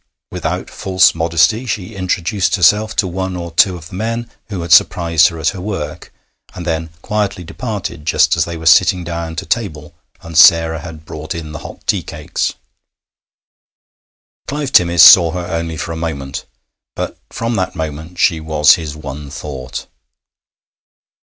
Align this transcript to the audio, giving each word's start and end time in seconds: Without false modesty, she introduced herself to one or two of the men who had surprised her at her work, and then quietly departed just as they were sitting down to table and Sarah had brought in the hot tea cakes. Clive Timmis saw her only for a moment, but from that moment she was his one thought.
Without 0.31 0.67
false 0.67 1.13
modesty, 1.13 1.67
she 1.67 1.93
introduced 1.93 2.55
herself 2.55 2.95
to 2.95 3.07
one 3.07 3.35
or 3.35 3.51
two 3.51 3.75
of 3.77 3.89
the 3.89 3.93
men 3.95 4.27
who 4.49 4.61
had 4.63 4.71
surprised 4.71 5.27
her 5.27 5.37
at 5.37 5.49
her 5.49 5.61
work, 5.61 6.11
and 6.55 6.65
then 6.65 6.89
quietly 7.03 7.43
departed 7.43 8.03
just 8.03 8.35
as 8.35 8.45
they 8.45 8.57
were 8.57 8.65
sitting 8.65 9.03
down 9.03 9.35
to 9.35 9.45
table 9.45 9.93
and 10.23 10.39
Sarah 10.39 10.79
had 10.79 11.05
brought 11.05 11.35
in 11.35 11.51
the 11.51 11.59
hot 11.59 11.85
tea 11.85 12.01
cakes. 12.01 12.55
Clive 14.47 14.71
Timmis 14.73 15.03
saw 15.03 15.33
her 15.33 15.45
only 15.45 15.77
for 15.77 15.91
a 15.91 15.95
moment, 15.95 16.45
but 16.95 17.19
from 17.29 17.53
that 17.57 17.75
moment 17.75 18.17
she 18.17 18.39
was 18.39 18.73
his 18.73 18.95
one 18.95 19.29
thought. 19.29 19.85